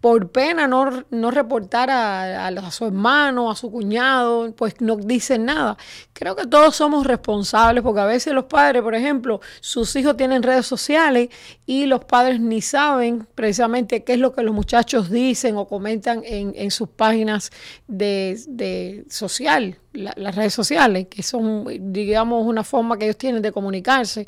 por 0.06 0.30
pena 0.30 0.68
no, 0.68 1.04
no 1.10 1.32
reportar 1.32 1.90
a, 1.90 2.70
su 2.70 2.86
hermano, 2.86 3.50
a 3.50 3.56
su 3.56 3.72
cuñado, 3.72 4.54
pues 4.56 4.80
no 4.80 4.98
dicen 4.98 5.46
nada. 5.46 5.78
Creo 6.14 6.36
que 6.36 6.46
todos 6.46 6.76
somos 6.76 7.08
responsables 7.08 7.82
porque 7.84 8.02
a 8.02 8.06
veces 8.06 8.32
los 8.32 8.44
padres, 8.44 8.84
por 8.84 8.94
ejemplo, 8.94 9.42
sus 9.62 9.96
hijos 9.96 10.16
tienen 10.16 10.44
redes 10.44 10.68
sociales 10.68 11.30
y 11.66 11.88
los 11.88 12.06
padres 12.06 12.40
ni 12.40 12.62
saben 12.62 13.28
precisamente 13.34 14.04
qué 14.04 14.14
es 14.14 14.20
lo 14.20 14.32
que 14.32 14.44
los 14.44 14.54
muchachos 14.54 15.10
dicen 15.10 15.58
o 15.58 15.68
comentan 15.68 16.22
en, 16.24 16.54
en 16.56 16.70
sus 16.70 16.88
páginas 16.88 17.50
de 17.88 19.06
social 19.10 19.80
las 19.96 20.36
redes 20.36 20.54
sociales, 20.54 21.08
que 21.10 21.24
son, 21.24 21.66
digamos, 21.94 22.46
una 22.46 22.64
forma 22.64 22.98
que 22.98 23.06
ellos 23.06 23.18
tienen 23.18 23.42
de 23.42 23.52
comunicarse. 23.52 24.26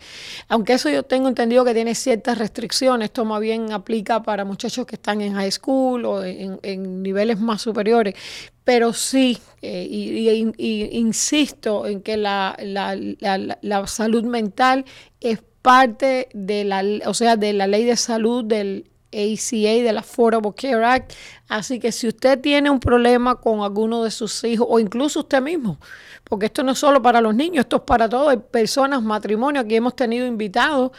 Aunque 0.48 0.74
eso 0.74 0.90
yo 0.90 1.04
tengo 1.04 1.28
entendido 1.28 1.64
que 1.66 1.74
tiene 1.74 1.96
ciertas 1.96 2.38
restricciones, 2.38 3.06
esto 3.06 3.26
más 3.26 3.42
bien 3.42 3.72
aplica 3.72 4.24
para 4.24 4.46
muchachos 4.46 4.86
que 4.86 4.96
están 4.96 5.22
en 5.22 5.34
high 5.34 5.52
school 5.52 6.06
o 6.06 6.24
en, 6.24 7.04
niveles 7.04 7.40
más 7.40 7.62
superiores. 7.62 8.16
Pero 8.64 8.94
sí, 8.94 9.38
eh, 9.62 9.88
y, 9.90 10.98
insisto 10.98 11.86
en 11.88 12.02
que 12.02 12.18
la, 12.18 12.58
la, 12.60 13.88
salud 13.88 14.24
mental 14.24 14.86
es 15.22 15.40
parte 15.62 16.30
de 16.34 16.64
la, 16.64 16.84
o 17.06 17.14
sea, 17.14 17.38
de 17.38 17.54
la 17.54 17.68
ley 17.68 17.84
de 17.86 17.96
salud 17.96 18.44
del 18.44 18.90
ACA, 19.18 19.84
del 19.84 19.98
Affordable 19.98 20.54
Care 20.56 20.86
Act. 20.86 21.14
Así 21.48 21.80
que 21.80 21.92
si 21.92 22.08
usted 22.08 22.40
tiene 22.40 22.70
un 22.70 22.80
problema 22.80 23.36
con 23.36 23.62
alguno 23.62 24.04
de 24.04 24.12
sus 24.12 24.44
hijos 24.44 24.68
o 24.70 24.80
incluso 24.80 25.22
usted 25.22 25.42
mismo, 25.42 25.80
porque 26.24 26.48
esto 26.48 26.64
no 26.64 26.74
es 26.74 26.80
solo 26.80 27.02
para 27.02 27.22
los 27.22 27.34
niños, 27.34 27.66
esto 27.66 27.78
es 27.78 27.82
para 27.84 28.08
todos, 28.08 28.36
personas, 28.52 29.02
matrimonios, 29.02 29.66
aquí 29.66 29.76
hemos 29.76 29.96
tenido 29.96 30.26
invitados 30.26 30.92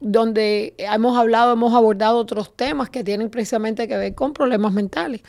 donde 0.00 0.74
hemos 0.78 1.16
hablado, 1.16 1.52
hemos 1.52 1.74
abordado 1.74 2.18
otros 2.18 2.56
temas 2.56 2.90
que 2.90 3.04
tienen 3.04 3.30
precisamente 3.30 3.86
que 3.86 3.96
ver 3.96 4.14
con 4.14 4.32
problemas 4.32 4.72
mentales. 4.72 5.22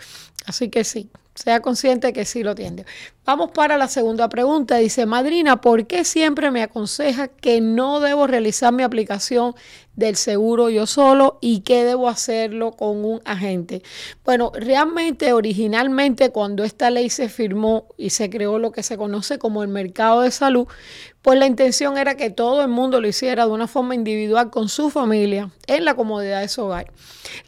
Así 0.45 0.69
que 0.69 0.83
sí, 0.83 1.09
sea 1.35 1.61
consciente 1.61 2.13
que 2.13 2.25
sí 2.25 2.43
lo 2.43 2.55
tiene. 2.55 2.85
Vamos 3.25 3.51
para 3.51 3.77
la 3.77 3.87
segunda 3.87 4.29
pregunta. 4.29 4.77
Dice, 4.77 5.05
madrina, 5.05 5.61
¿por 5.61 5.87
qué 5.87 6.03
siempre 6.03 6.51
me 6.51 6.61
aconseja 6.61 7.27
que 7.27 7.61
no 7.61 7.99
debo 7.99 8.27
realizar 8.27 8.73
mi 8.73 8.83
aplicación 8.83 9.55
del 9.95 10.15
seguro 10.15 10.69
yo 10.69 10.85
solo 10.85 11.37
y 11.39 11.61
que 11.61 11.85
debo 11.85 12.09
hacerlo 12.09 12.73
con 12.73 13.05
un 13.05 13.21
agente? 13.25 13.81
Bueno, 14.25 14.51
realmente 14.53 15.33
originalmente 15.33 16.31
cuando 16.31 16.63
esta 16.63 16.89
ley 16.89 17.09
se 17.09 17.29
firmó 17.29 17.87
y 17.97 18.09
se 18.09 18.29
creó 18.29 18.59
lo 18.59 18.71
que 18.71 18.83
se 18.83 18.97
conoce 18.97 19.39
como 19.39 19.63
el 19.63 19.69
mercado 19.69 20.21
de 20.21 20.31
salud, 20.31 20.67
pues 21.23 21.39
la 21.39 21.47
intención 21.47 21.97
era 21.97 22.15
que 22.15 22.29
todo 22.29 22.61
el 22.61 22.67
mundo 22.67 22.99
lo 22.99 23.07
hiciera 23.07 23.45
de 23.45 23.51
una 23.51 23.67
forma 23.67 23.95
individual 23.95 24.51
con 24.51 24.67
su 24.67 24.89
familia 24.89 25.49
en 25.67 25.85
la 25.85 25.95
comodidad 25.95 26.41
de 26.41 26.49
su 26.49 26.63
hogar. 26.63 26.91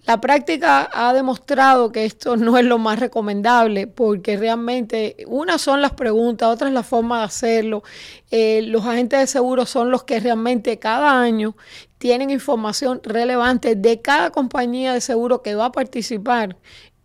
La 0.05 0.21
práctica 0.21 0.89
ha 0.93 1.13
demostrado 1.13 1.91
que 1.91 2.05
esto 2.05 2.37
no 2.37 2.57
es 2.57 2.63
lo 2.63 2.77
más 2.77 2.99
recomendable 2.99 3.85
porque 3.85 4.37
realmente 4.37 5.17
una 5.27 5.57
son 5.57 5.81
las 5.81 5.91
preguntas, 5.91 6.47
otra 6.47 6.69
es 6.69 6.73
la 6.73 6.83
forma 6.83 7.19
de 7.19 7.25
hacerlo. 7.25 7.83
Eh, 8.31 8.61
los 8.61 8.85
agentes 8.85 9.19
de 9.19 9.27
seguro 9.27 9.65
son 9.65 9.91
los 9.91 10.05
que 10.05 10.21
realmente 10.21 10.79
cada 10.79 11.21
año 11.21 11.57
tienen 11.97 12.29
información 12.29 13.01
relevante 13.03 13.75
de 13.75 14.01
cada 14.01 14.31
compañía 14.31 14.93
de 14.93 15.01
seguro 15.01 15.41
que 15.41 15.55
va 15.55 15.65
a 15.65 15.71
participar 15.73 16.55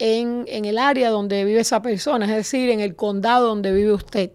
en, 0.00 0.45
en, 0.49 0.64
el 0.64 0.78
área 0.78 1.11
donde 1.11 1.45
vive 1.45 1.61
esa 1.61 1.83
persona, 1.83 2.25
es 2.25 2.33
decir, 2.33 2.71
en 2.71 2.80
el 2.80 2.97
condado 2.97 3.49
donde 3.49 3.73
vive 3.73 3.92
usted. 3.92 4.33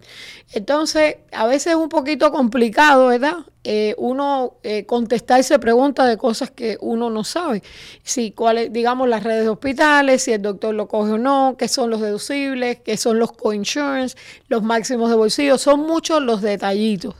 Entonces, 0.54 1.18
a 1.32 1.48
veces 1.48 1.74
es 1.74 1.76
un 1.76 1.90
poquito 1.90 2.32
complicado, 2.32 3.08
¿verdad? 3.08 3.40
Eh, 3.68 3.96
uno 3.98 4.58
eh, 4.62 4.86
contestarse 4.86 5.58
preguntas 5.58 6.08
de 6.08 6.18
cosas 6.18 6.52
que 6.52 6.78
uno 6.82 7.10
no 7.10 7.24
sabe. 7.24 7.64
Si, 8.04 8.32
cuáles, 8.32 8.72
digamos, 8.72 9.10
las 9.10 9.24
redes 9.24 9.44
de 9.44 9.50
hospitales, 9.50 10.22
si 10.22 10.34
el 10.34 10.44
doctor 10.44 10.76
lo 10.76 10.88
coge 10.88 11.14
o 11.14 11.18
no, 11.18 11.56
qué 11.58 11.68
son 11.68 11.90
los 11.90 12.00
deducibles, 12.00 12.78
qué 12.86 12.96
son 12.96 13.18
los 13.18 13.32
co-insurance, 13.32 14.16
los 14.50 14.62
máximos 14.62 15.10
de 15.10 15.16
bolsillo, 15.16 15.58
son 15.58 15.80
muchos 15.80 16.22
los 16.22 16.44
detallitos. 16.44 17.16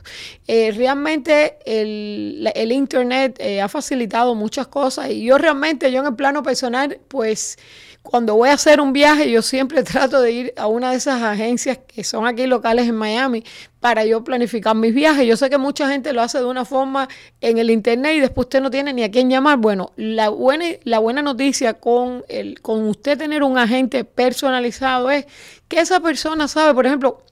Eh, 0.46 0.70
realmente 0.70 1.58
el, 1.66 2.48
el 2.54 2.70
Internet 2.70 3.42
ha 3.60 3.68
facilitado 3.68 4.36
muchas 4.36 4.68
cosas 4.68 5.10
y 5.10 5.24
yo 5.24 5.38
realmente, 5.38 5.90
yo 5.90 5.98
en 5.98 6.06
el 6.06 6.14
plano 6.14 6.44
personal, 6.44 7.00
pues 7.08 7.58
cuando 8.06 8.36
voy 8.36 8.48
a 8.48 8.54
hacer 8.54 8.80
un 8.80 8.92
viaje, 8.92 9.30
yo 9.30 9.42
siempre 9.42 9.82
trato 9.84 10.20
de 10.22 10.32
ir 10.32 10.54
a 10.56 10.66
una 10.68 10.92
de 10.92 10.96
esas 10.96 11.22
agencias 11.22 11.78
que 11.86 12.04
son 12.04 12.26
aquí 12.26 12.46
locales 12.46 12.88
en 12.88 12.94
Miami 12.94 13.44
para 13.80 14.04
yo 14.04 14.24
planificar 14.24 14.74
mis 14.74 14.94
viajes. 14.94 15.26
Yo 15.26 15.36
sé 15.36 15.50
que 15.50 15.58
mucha 15.58 15.88
gente 15.88 16.12
lo 16.12 16.22
hace 16.22 16.38
de 16.38 16.44
una 16.44 16.64
forma 16.64 17.08
en 17.40 17.58
el 17.58 17.70
internet 17.70 18.14
y 18.16 18.20
después 18.20 18.46
usted 18.46 18.60
no 18.60 18.70
tiene 18.70 18.92
ni 18.92 19.02
a 19.02 19.10
quién 19.10 19.28
llamar. 19.28 19.58
Bueno, 19.58 19.92
la 19.96 20.28
buena, 20.28 20.64
la 20.84 20.98
buena 20.98 21.20
noticia 21.22 21.74
con, 21.74 22.24
el, 22.28 22.60
con 22.62 22.88
usted 22.88 23.18
tener 23.18 23.42
un 23.42 23.58
agente 23.58 24.04
personalizado 24.04 25.10
es 25.10 25.26
que 25.68 25.80
esa 25.80 26.00
persona 26.00 26.48
sabe, 26.48 26.74
por 26.74 26.86
ejemplo, 26.86 27.22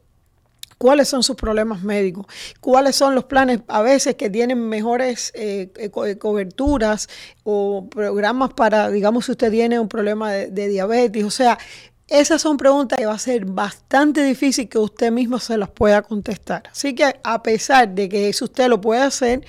cuáles 0.85 1.09
son 1.09 1.23
sus 1.23 1.35
problemas 1.35 1.83
médicos, 1.83 2.27
cuáles 2.61 2.95
son 2.95 3.15
los 3.15 3.25
planes 3.25 3.61
a 3.69 3.81
veces 3.81 4.17
que 4.17 4.29
tienen 4.29 4.69
mejores 4.69 5.33
eh, 5.35 5.73
eh, 5.79 5.91
eh, 5.91 6.19
coberturas 6.19 7.09
o 7.43 7.89
programas 7.89 8.53
para, 8.53 8.91
digamos, 8.91 9.25
si 9.25 9.33
usted 9.33 9.51
tiene 9.51 9.81
un 9.81 9.89
problema 9.89 10.31
de, 10.31 10.51
de 10.51 10.69
diabetes, 10.69 11.25
o 11.25 11.31
sea, 11.31 11.59
esas 12.07 12.43
son 12.43 12.59
preguntas 12.59 12.99
que 12.99 13.07
va 13.07 13.15
a 13.15 13.19
ser 13.19 13.47
bastante 13.47 14.23
difícil 14.23 14.69
que 14.69 14.77
usted 14.77 15.11
mismo 15.11 15.39
se 15.39 15.57
las 15.57 15.71
pueda 15.71 16.03
contestar. 16.03 16.65
Así 16.71 16.95
que 16.95 17.19
a 17.25 17.43
pesar 17.43 17.89
de 17.89 18.07
que 18.11 18.29
eso 18.29 18.45
usted 18.45 18.69
lo 18.69 18.79
puede 18.79 19.01
hacer, 19.01 19.43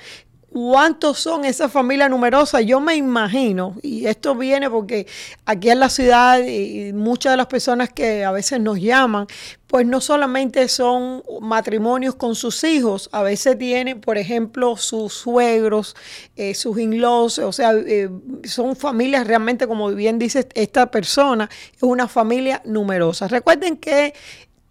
¿Cuántos 0.54 1.18
son 1.18 1.44
esa 1.44 1.68
familia 1.68 2.08
numerosa? 2.08 2.60
Yo 2.60 2.78
me 2.78 2.94
imagino, 2.94 3.74
y 3.82 4.06
esto 4.06 4.36
viene 4.36 4.70
porque 4.70 5.04
aquí 5.44 5.68
en 5.68 5.80
la 5.80 5.88
ciudad 5.88 6.38
y 6.46 6.92
muchas 6.92 7.32
de 7.32 7.38
las 7.38 7.48
personas 7.48 7.90
que 7.90 8.24
a 8.24 8.30
veces 8.30 8.60
nos 8.60 8.78
llaman, 8.78 9.26
pues 9.66 9.84
no 9.84 10.00
solamente 10.00 10.68
son 10.68 11.24
matrimonios 11.40 12.14
con 12.14 12.36
sus 12.36 12.62
hijos, 12.62 13.08
a 13.10 13.24
veces 13.24 13.58
tienen, 13.58 14.00
por 14.00 14.16
ejemplo, 14.16 14.76
sus 14.76 15.12
suegros, 15.14 15.96
eh, 16.36 16.54
sus 16.54 16.78
in-laws, 16.78 17.40
o 17.40 17.50
sea, 17.50 17.72
eh, 17.72 18.08
son 18.44 18.76
familias 18.76 19.26
realmente, 19.26 19.66
como 19.66 19.88
bien 19.90 20.20
dice 20.20 20.46
esta 20.54 20.88
persona, 20.88 21.50
es 21.74 21.82
una 21.82 22.06
familia 22.06 22.62
numerosa. 22.64 23.26
Recuerden 23.26 23.76
que 23.76 24.14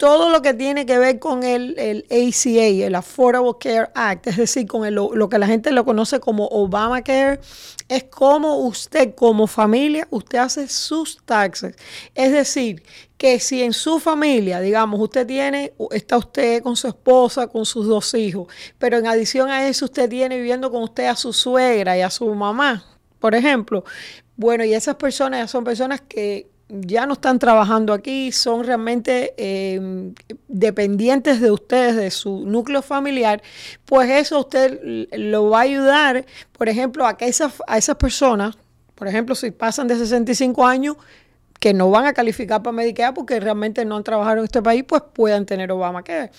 todo 0.03 0.29
lo 0.29 0.41
que 0.41 0.53
tiene 0.53 0.85
que 0.85 0.97
ver 0.97 1.17
con 1.17 1.43
el, 1.43 1.79
el 1.79 2.05
ACA, 2.11 2.85
el 2.87 2.93
Affordable 2.93 3.53
Care 3.57 3.89
Act, 3.95 4.27
es 4.27 4.35
decir, 4.35 4.67
con 4.67 4.93
lo, 4.93 5.29
que 5.29 5.39
la 5.39 5.47
gente 5.47 5.71
lo 5.71 5.85
conoce 5.85 6.19
como 6.19 6.45
Obamacare, 6.47 7.39
es 7.87 8.03
como 8.03 8.57
usted 8.67 9.15
como 9.15 9.47
familia, 9.47 10.05
usted 10.09 10.39
hace 10.39 10.67
sus 10.67 11.23
taxes. 11.23 11.77
Es 12.15 12.33
decir, 12.33 12.83
que 13.17 13.39
si 13.39 13.63
en 13.63 13.71
su 13.71 14.01
familia, 14.01 14.59
digamos, 14.59 14.99
usted 14.99 15.25
tiene, 15.25 15.71
está 15.91 16.17
usted 16.17 16.61
con 16.61 16.75
su 16.75 16.89
esposa, 16.89 17.47
con 17.47 17.65
sus 17.65 17.87
dos 17.87 18.13
hijos, 18.13 18.49
pero 18.77 18.97
en 18.97 19.07
adición 19.07 19.49
a 19.49 19.69
eso 19.69 19.85
usted 19.85 20.09
tiene 20.09 20.35
viviendo 20.35 20.69
con 20.69 20.83
usted 20.83 21.05
a 21.05 21.15
su 21.15 21.31
suegra 21.31 21.97
y 21.97 22.01
a 22.01 22.09
su 22.09 22.27
mamá, 22.35 22.83
por 23.19 23.35
ejemplo, 23.35 23.85
bueno, 24.35 24.65
y 24.65 24.73
esas 24.73 24.95
personas 24.95 25.49
son 25.49 25.63
personas 25.63 26.01
que 26.01 26.51
ya 26.69 27.05
no 27.05 27.13
están 27.13 27.39
trabajando 27.39 27.93
aquí, 27.93 28.31
son 28.31 28.63
realmente 28.63 29.33
em, 29.37 30.13
dependientes 30.47 31.41
de 31.41 31.51
ustedes, 31.51 31.95
de 31.95 32.11
su 32.11 32.45
núcleo 32.45 32.81
familiar, 32.81 33.41
pues 33.85 34.09
eso 34.09 34.39
usted 34.39 34.79
lo 35.11 35.49
va 35.49 35.59
a 35.59 35.63
ayudar, 35.63 36.25
por 36.57 36.69
ejemplo, 36.69 37.05
a 37.05 37.17
que 37.17 37.27
esas, 37.27 37.61
a 37.67 37.77
esas 37.77 37.97
personas, 37.97 38.57
por 38.95 39.07
ejemplo, 39.07 39.35
si 39.35 39.51
pasan 39.51 39.87
de 39.87 39.97
65 39.97 40.65
años, 40.65 40.97
que 41.63 41.73
no 41.73 41.89
van 41.89 42.05
a 42.05 42.11
calificar 42.11 42.61
para 42.61 42.73
Medicare 42.73 43.13
porque 43.13 43.39
realmente 43.39 43.85
no 43.85 43.95
han 43.95 44.03
trabajado 44.03 44.39
en 44.39 44.43
este 44.43 44.61
país, 44.61 44.83
pues 44.85 45.01
puedan 45.13 45.45
tener 45.45 45.71
Obamacare. 45.71 46.29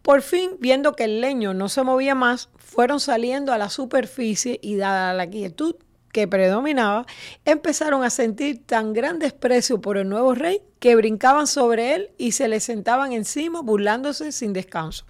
Por 0.02 0.20
fin, 0.20 0.50
viendo 0.58 0.92
que 0.92 1.04
el 1.04 1.22
leño 1.22 1.54
no 1.54 1.70
se 1.70 1.82
movía 1.82 2.14
más, 2.14 2.50
fueron 2.58 3.00
saliendo 3.00 3.54
a 3.54 3.58
la 3.58 3.70
superficie 3.70 4.60
y 4.60 4.76
dada 4.76 5.14
la 5.14 5.30
quietud 5.30 5.76
que 6.12 6.28
predominaba, 6.28 7.06
empezaron 7.44 8.04
a 8.04 8.10
sentir 8.10 8.64
tan 8.66 8.92
gran 8.92 9.18
desprecio 9.18 9.80
por 9.80 9.96
el 9.96 10.08
nuevo 10.08 10.34
rey 10.34 10.62
que 10.78 10.96
brincaban 10.96 11.46
sobre 11.46 11.94
él 11.94 12.10
y 12.18 12.32
se 12.32 12.48
le 12.48 12.60
sentaban 12.60 13.12
encima 13.12 13.60
burlándose 13.60 14.32
sin 14.32 14.52
descanso. 14.52 15.04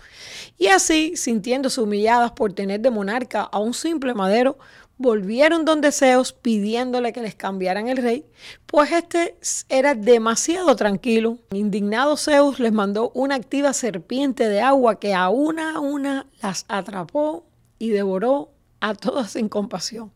Y 0.59 0.67
así, 0.67 1.17
sintiéndose 1.17 1.81
humilladas 1.81 2.33
por 2.33 2.53
tener 2.53 2.81
de 2.81 2.91
monarca 2.91 3.43
a 3.43 3.59
un 3.59 3.73
simple 3.73 4.15
madero, 4.15 4.59
volvieron 4.99 5.65
donde 5.65 5.93
Zeus 5.93 6.35
pidiéndole 6.35 7.15
que 7.15 7.23
les 7.23 7.35
cambiaran 7.35 7.89
el 7.89 7.97
rey, 7.97 8.27
pues 8.67 8.93
este 8.93 9.35
era 9.71 9.95
demasiado 9.95 10.77
tranquilo. 10.77 11.39
Indignado 11.53 12.19
Zeus 12.19 12.61
les 12.61 12.73
mandó 12.73 13.11
una 13.15 13.37
activa 13.37 13.73
serpiente 13.73 14.49
de 14.51 14.61
agua 14.61 15.01
que 15.01 15.15
a 15.15 15.31
una 15.31 15.77
a 15.77 15.81
una 15.81 16.27
las 16.43 16.67
atrapó 16.69 17.47
y 17.79 17.89
devoró 17.89 18.51
a 18.81 18.95
todas 18.95 19.33
sin 19.33 19.49
compasión. 19.49 20.13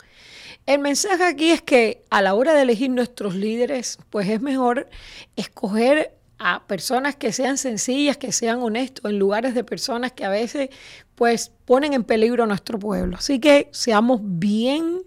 El 0.67 0.79
mensaje 0.79 1.23
aquí 1.25 1.51
es 1.51 1.61
que 1.61 2.05
a 2.09 2.23
la 2.23 2.35
hora 2.35 2.55
de 2.55 2.63
elegir 2.63 2.91
nuestros 2.91 3.35
líderes, 3.35 3.99
pues 4.09 4.29
es 4.31 4.41
mejor 4.41 4.89
escoger 5.37 6.17
a 6.39 6.67
personas 6.67 7.17
que 7.17 7.33
sean 7.33 7.59
sencillas, 7.59 8.17
que 8.17 8.33
sean 8.33 8.63
honestos, 8.63 9.11
en 9.11 9.19
lugares 9.19 9.55
de 9.55 9.63
personas 9.63 10.13
que 10.13 10.25
a 10.25 10.31
veces 10.31 10.71
pues 11.17 11.53
ponen 11.67 11.93
en 11.93 12.03
peligro 12.03 12.45
a 12.45 12.47
nuestro 12.47 12.79
pueblo. 12.79 13.19
Así 13.19 13.41
que 13.41 13.69
seamos 13.73 14.21
bien 14.23 15.03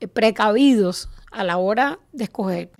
eh, 0.00 0.08
precavidos 0.08 1.10
a 1.30 1.44
la 1.44 1.58
hora 1.58 1.98
de 2.12 2.24
escoger. 2.24 2.70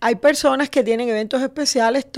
hay 0.00 0.16
personas 0.16 0.68
que 0.70 0.82
tienen 0.82 1.08
eventos 1.08 1.40
especiales, 1.42 2.10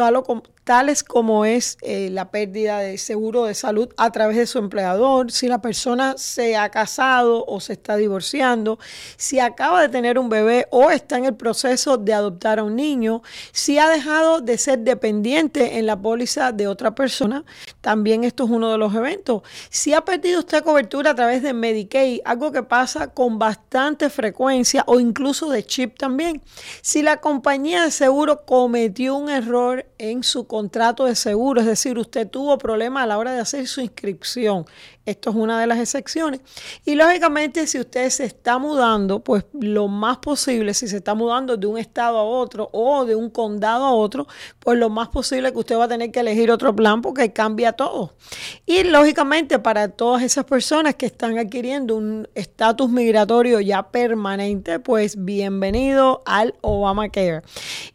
tales 0.68 1.02
como 1.02 1.46
es 1.46 1.78
eh, 1.80 2.10
la 2.10 2.30
pérdida 2.30 2.80
de 2.80 2.98
seguro 2.98 3.46
de 3.46 3.54
salud 3.54 3.88
a 3.96 4.12
través 4.12 4.36
de 4.36 4.46
su 4.46 4.58
empleador, 4.58 5.32
si 5.32 5.48
la 5.48 5.62
persona 5.62 6.18
se 6.18 6.58
ha 6.58 6.68
casado 6.68 7.46
o 7.46 7.58
se 7.58 7.72
está 7.72 7.96
divorciando, 7.96 8.78
si 9.16 9.40
acaba 9.40 9.80
de 9.80 9.88
tener 9.88 10.18
un 10.18 10.28
bebé 10.28 10.66
o 10.70 10.90
está 10.90 11.16
en 11.16 11.24
el 11.24 11.34
proceso 11.36 11.96
de 11.96 12.12
adoptar 12.12 12.58
a 12.58 12.64
un 12.64 12.76
niño, 12.76 13.22
si 13.50 13.78
ha 13.78 13.88
dejado 13.88 14.42
de 14.42 14.58
ser 14.58 14.80
dependiente 14.80 15.78
en 15.78 15.86
la 15.86 15.98
póliza 15.98 16.52
de 16.52 16.68
otra 16.68 16.94
persona, 16.94 17.46
también 17.80 18.24
esto 18.24 18.44
es 18.44 18.50
uno 18.50 18.70
de 18.70 18.76
los 18.76 18.94
eventos. 18.94 19.40
Si 19.70 19.94
ha 19.94 20.02
perdido 20.02 20.40
usted 20.40 20.62
cobertura 20.62 21.12
a 21.12 21.14
través 21.14 21.42
de 21.42 21.54
Medicaid, 21.54 22.20
algo 22.26 22.52
que 22.52 22.62
pasa 22.62 23.14
con 23.14 23.38
bastante 23.38 24.10
frecuencia 24.10 24.84
o 24.86 25.00
incluso 25.00 25.48
de 25.48 25.64
chip 25.64 25.96
también. 25.96 26.42
Si 26.82 27.00
la 27.00 27.22
compañía 27.22 27.84
de 27.84 27.90
seguro 27.90 28.44
cometió 28.44 29.16
un 29.16 29.30
error 29.30 29.86
en 29.96 30.22
su 30.22 30.46
contrato 30.58 31.04
de 31.04 31.14
seguro, 31.14 31.60
es 31.60 31.68
decir, 31.68 31.96
usted 31.98 32.28
tuvo 32.28 32.58
problemas 32.58 33.04
a 33.04 33.06
la 33.06 33.18
hora 33.18 33.32
de 33.32 33.38
hacer 33.38 33.68
su 33.68 33.80
inscripción. 33.80 34.66
Esto 35.06 35.30
es 35.30 35.36
una 35.36 35.60
de 35.60 35.68
las 35.68 35.78
excepciones. 35.78 36.40
Y 36.84 36.96
lógicamente, 36.96 37.64
si 37.68 37.78
usted 37.78 38.10
se 38.10 38.24
está 38.24 38.58
mudando, 38.58 39.20
pues 39.20 39.44
lo 39.52 39.86
más 39.86 40.18
posible, 40.18 40.74
si 40.74 40.88
se 40.88 40.96
está 40.96 41.14
mudando 41.14 41.56
de 41.56 41.68
un 41.68 41.78
estado 41.78 42.18
a 42.18 42.24
otro 42.24 42.68
o 42.72 43.04
de 43.04 43.14
un 43.14 43.30
condado 43.30 43.84
a 43.84 43.92
otro, 43.92 44.26
pues 44.58 44.76
lo 44.76 44.90
más 44.90 45.08
posible 45.10 45.52
que 45.52 45.58
usted 45.58 45.78
va 45.78 45.84
a 45.84 45.88
tener 45.88 46.10
que 46.10 46.18
elegir 46.18 46.50
otro 46.50 46.74
plan 46.74 47.02
porque 47.02 47.32
cambia 47.32 47.72
todo. 47.72 48.14
Y 48.66 48.82
lógicamente, 48.82 49.60
para 49.60 49.88
todas 49.90 50.24
esas 50.24 50.44
personas 50.44 50.96
que 50.96 51.06
están 51.06 51.38
adquiriendo 51.38 51.94
un 51.94 52.28
estatus 52.34 52.90
migratorio 52.90 53.60
ya 53.60 53.90
permanente, 53.92 54.80
pues 54.80 55.24
bienvenido 55.24 56.24
al 56.26 56.56
Obamacare. 56.62 57.42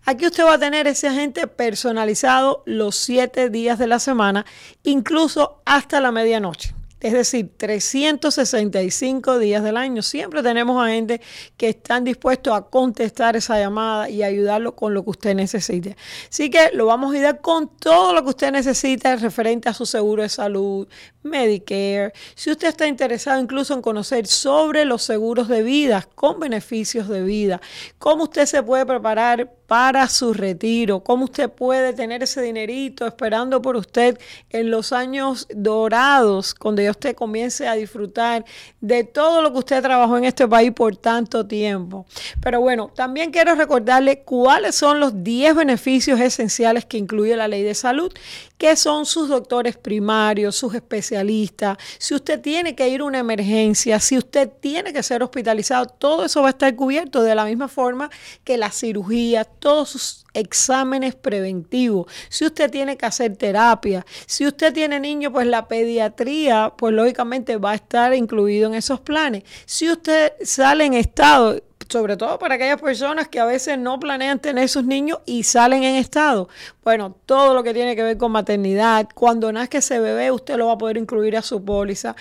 Aquí 0.03 0.25
usted 0.25 0.43
va 0.43 0.55
a 0.55 0.59
tener 0.59 0.85
ese 0.85 1.07
agente 1.07 1.47
personalizado 1.47 2.63
los 2.65 2.97
7 2.97 3.49
días 3.49 3.79
de 3.79 3.87
la 3.87 3.99
semana, 3.99 4.45
incluso 4.83 5.61
hasta 5.63 6.01
la 6.01 6.11
medianoche 6.11 6.75
es 7.01 7.13
decir, 7.13 7.51
365 7.55 9.39
días 9.39 9.63
del 9.63 9.77
año. 9.77 10.01
Siempre 10.01 10.43
tenemos 10.43 10.81
a 10.83 10.89
gente 10.89 11.21
que 11.57 11.69
están 11.69 12.03
dispuestos 12.03 12.53
a 12.53 12.61
contestar 12.63 13.35
esa 13.35 13.57
llamada 13.57 14.09
y 14.09 14.23
ayudarlo 14.23 14.75
con 14.75 14.93
lo 14.93 15.03
que 15.03 15.11
usted 15.11 15.35
necesite. 15.35 15.95
Así 16.29 16.49
que 16.49 16.71
lo 16.73 16.85
vamos 16.85 17.11
a 17.11 17.15
ayudar 17.15 17.41
con 17.41 17.69
todo 17.77 18.13
lo 18.13 18.23
que 18.23 18.29
usted 18.29 18.51
necesita 18.51 19.15
referente 19.15 19.69
a 19.69 19.73
su 19.73 19.85
seguro 19.85 20.23
de 20.23 20.29
salud, 20.29 20.87
Medicare. 21.23 22.13
Si 22.35 22.51
usted 22.51 22.69
está 22.69 22.87
interesado 22.87 23.39
incluso 23.41 23.73
en 23.73 23.81
conocer 23.81 24.27
sobre 24.27 24.85
los 24.85 25.03
seguros 25.03 25.47
de 25.47 25.63
vida 25.63 26.07
con 26.15 26.39
beneficios 26.39 27.07
de 27.07 27.23
vida, 27.23 27.61
cómo 27.97 28.23
usted 28.23 28.45
se 28.45 28.61
puede 28.63 28.85
preparar 28.85 29.58
para 29.69 30.07
su 30.09 30.33
retiro, 30.33 31.01
cómo 31.01 31.25
usted 31.25 31.47
puede 31.47 31.93
tener 31.93 32.23
ese 32.23 32.41
dinerito 32.41 33.05
esperando 33.05 33.61
por 33.61 33.75
usted 33.75 34.17
en 34.49 34.71
los 34.71 34.91
años 34.91 35.47
dorados, 35.53 36.55
cuando 36.55 36.81
ya 36.81 36.89
usted 36.89 37.15
comience 37.15 37.67
a 37.67 37.75
disfrutar 37.75 38.43
de 38.81 39.03
todo 39.03 39.43
lo 39.43 39.53
que 39.53 39.59
usted 39.59 39.83
trabajó 39.83 40.17
en 40.17 40.23
este 40.23 40.47
país 40.47 40.71
por 40.71 40.97
tanto 40.97 41.45
tiempo. 41.45 42.07
Pero 42.41 42.61
bueno, 42.61 42.91
también 42.95 43.29
quiero 43.29 43.53
recordarle 43.53 44.23
cuáles 44.23 44.73
son 44.73 44.99
los 44.99 45.23
10 45.23 45.53
beneficios 45.53 46.19
esenciales 46.19 46.85
que 46.85 46.97
incluye 46.97 47.37
la 47.37 47.47
ley 47.47 47.61
de 47.61 47.75
salud 47.75 48.11
qué 48.59 48.75
son 48.75 49.05
sus 49.05 49.29
doctores 49.29 49.77
primarios, 49.77 50.53
sus 50.53 50.75
especialistas, 50.75 51.77
si 51.97 52.13
usted 52.13 52.41
tiene 52.41 52.75
que 52.75 52.89
ir 52.89 52.99
a 52.99 53.05
una 53.05 53.19
emergencia, 53.19 54.01
si 54.01 54.17
usted 54.17 54.49
tiene 54.59 54.91
que 54.91 55.01
ser 55.01 55.23
hospitalizado, 55.23 55.85
todo 55.85 56.25
eso 56.25 56.41
va 56.41 56.49
a 56.49 56.51
estar 56.51 56.75
cubierto 56.75 57.23
de 57.23 57.33
la 57.33 57.45
misma 57.45 57.69
forma 57.69 58.11
que 58.43 58.57
la 58.57 58.69
cirugía, 58.69 59.45
todos 59.59 59.89
sus 59.89 60.25
exámenes 60.33 61.15
preventivos, 61.15 62.11
si 62.29 62.45
usted 62.45 62.71
tiene 62.71 62.97
que 62.97 63.05
hacer 63.05 63.35
terapia, 63.35 64.05
si 64.25 64.47
usted 64.47 64.73
tiene 64.73 64.99
niños, 64.99 65.31
pues 65.31 65.47
la 65.47 65.67
pediatría, 65.67 66.73
pues 66.77 66.93
lógicamente 66.93 67.57
va 67.57 67.71
a 67.71 67.75
estar 67.75 68.13
incluido 68.13 68.67
en 68.67 68.75
esos 68.75 68.99
planes. 68.99 69.43
Si 69.65 69.89
usted 69.89 70.33
sale 70.43 70.85
en 70.85 70.93
estado, 70.93 71.61
sobre 71.89 72.17
todo 72.17 72.37
para 72.37 72.55
aquellas 72.55 72.79
personas 72.79 73.27
que 73.27 73.39
a 73.39 73.45
veces 73.45 73.77
no 73.79 73.99
planean 73.99 74.39
tener 74.39 74.69
sus 74.69 74.83
niños 74.83 75.19
y 75.25 75.43
salen 75.43 75.83
en 75.83 75.95
estado. 75.95 76.47
Bueno, 76.83 77.15
todo 77.25 77.53
lo 77.55 77.63
que 77.63 77.73
tiene 77.73 77.95
que 77.95 78.03
ver 78.03 78.17
con 78.17 78.31
maternidad, 78.31 79.07
cuando 79.15 79.51
nazca 79.51 79.79
ese 79.79 79.99
bebé, 79.99 80.31
usted 80.31 80.55
lo 80.57 80.67
va 80.67 80.73
a 80.73 80.77
poder 80.77 80.97
incluir 80.97 81.35
a 81.35 81.41
su 81.41 81.63
póliza 81.65 82.15